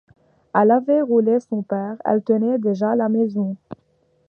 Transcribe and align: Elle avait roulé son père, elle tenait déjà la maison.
Elle 0.55 0.71
avait 0.71 1.03
roulé 1.03 1.37
son 1.41 1.61
père, 1.61 1.97
elle 2.05 2.23
tenait 2.23 2.57
déjà 2.57 2.95
la 2.95 3.07
maison. 3.07 3.55